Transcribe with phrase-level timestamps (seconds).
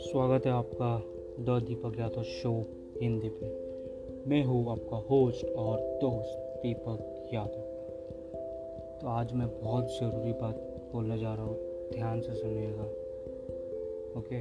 [0.00, 1.02] स्वागत है आपका
[1.44, 2.64] द दीपक यादव शो
[3.02, 3.46] हिंदी पे।
[4.30, 7.60] मैं हूँ आपका होस्ट और दोस्त दीपक यादव।
[9.00, 10.56] तो आज मैं बहुत ज़रूरी बात
[10.92, 11.56] बोलने जा रहा हूँ,
[11.92, 12.84] ध्यान से सुनिएगा।
[14.18, 14.40] ओके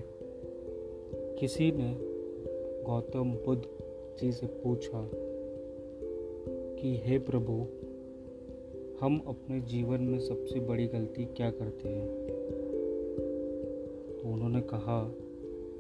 [1.40, 1.98] किसी ने
[2.84, 3.64] गौतम बुद्ध
[4.20, 5.10] जी से पूछा
[6.76, 7.68] कि, हे प्रभु
[9.02, 12.08] हम अपने जीवन में सबसे बड़ी गलती क्या करते हैं?
[14.18, 15.12] तो उन्होंने कहा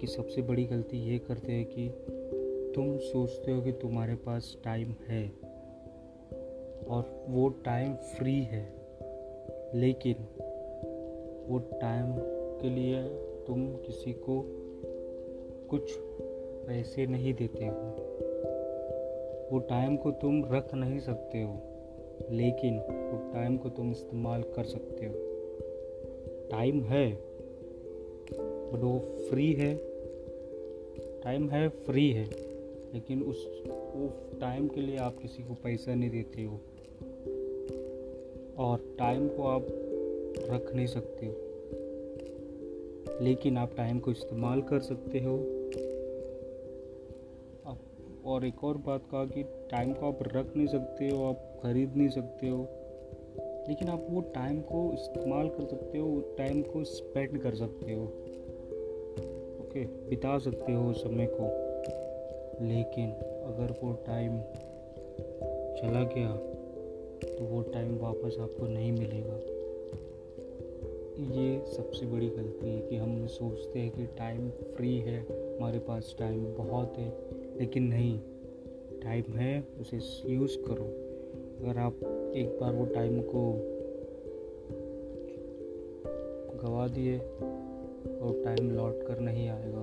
[0.02, 1.89] कि सबसे बड़ी गलती ये करते हैं कि
[2.76, 5.31] तुम सोचते हो कि तुम्हारे पास टाइम है
[6.88, 8.73] और वो टाइम फ्री है,
[9.76, 10.15] लेकिन
[11.48, 12.13] वो टाइम
[12.62, 13.03] के लिए
[13.48, 14.45] तुम किसी को
[15.70, 15.91] कुछ
[16.67, 18.07] पैसे नहीं देते हो।
[19.51, 21.59] वो टाइम को तुम रख नहीं सकते हो।
[22.30, 25.13] लेकिन वो टाइम को तुम इस्तेमाल कर सकते हो।
[26.52, 27.12] टाइम है
[28.34, 29.76] बट वो फ्री है।
[31.21, 32.29] टाइम है फ्री है।
[32.93, 36.59] लेकिन उस वो टाइम के लिए आप किसी को पैसा नहीं देते हो।
[38.57, 39.68] और टाइम को आप
[40.49, 41.35] रख नहीं सकते हो।
[43.24, 45.37] लेकिन आप टाइम को इस्तेमाल कर सकते हो।
[48.26, 51.96] और एक और बात कहा कि टाइम को आप रख नहीं सकते हो, आप खरीद
[51.96, 52.68] नहीं सकते हो।
[53.70, 58.04] लेकिन आप वो टाइम को इस्तेमाल कर सकते हो टाइम को स्पेंड कर सकते हो।
[59.64, 61.72] ओके बिता सकते हो उस समय को।
[62.66, 63.12] लेकिन
[63.44, 64.40] अगर वो टाइम
[65.75, 66.38] चला गया
[67.38, 69.40] तो वो टाइम वापस आपको नहीं मिलेगा।
[71.36, 75.19] ये सबसे बड़ी गलती है कि हम सोचते हैं कि टाइम फ्री है,
[75.58, 78.19] हमारे पास टाइम बहुत है। लेकिन नहीं,
[79.01, 79.97] टाइम है, उसे
[80.34, 80.85] यूज़ करो।
[81.62, 81.94] अगर आप
[82.35, 83.41] एक बार वो टाइम को
[86.63, 89.81] गवा दिए और टाइम लौट कर नहीं आएगा,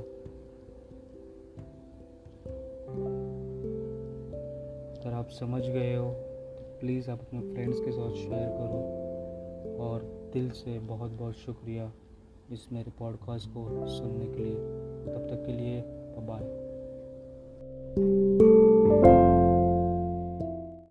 [4.98, 8.80] अगर आप समझ गए हो तो प्लीज़ आप अपने फ्रेंड्स के साथ शेयर करो।
[9.84, 11.92] और दिल से बहुत बहुत शुक्रिया
[12.52, 14.54] इस मेरे पॉडकास्ट को सुनने के लिए।
[15.14, 15.82] तब तक के लिए
[16.28, 16.67] बाय